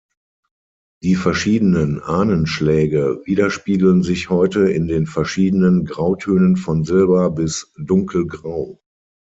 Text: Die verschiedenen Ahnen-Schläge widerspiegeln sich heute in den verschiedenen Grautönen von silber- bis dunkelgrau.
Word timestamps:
Die 1.03 1.13
verschiedenen 1.13 2.01
Ahnen-Schläge 2.01 3.21
widerspiegeln 3.25 4.01
sich 4.01 4.31
heute 4.31 4.61
in 4.61 4.87
den 4.87 5.05
verschiedenen 5.05 5.85
Grautönen 5.85 6.55
von 6.57 6.83
silber- 6.83 7.29
bis 7.29 7.71
dunkelgrau. 7.77 8.81